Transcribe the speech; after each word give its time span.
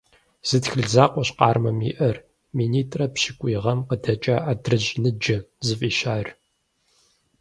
Зы 0.47 0.57
тхылъ 0.63 0.85
закъуэщ 0.93 1.29
Къармэм 1.37 1.79
иӀэр– 1.89 2.17
минитӀрэ 2.55 3.05
пщыкӀуй 3.13 3.55
гъэм 3.63 3.79
къыдэкӀа 3.87 4.35
«АдрыщӀ 4.51 4.95
ныджэ» 5.01 5.37
зыфӀищар. 5.65 6.27